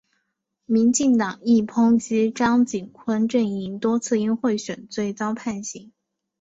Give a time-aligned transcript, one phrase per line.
[0.65, 5.93] 民进党亦抨击张锦昆阵营多次因贿选罪遭判刑。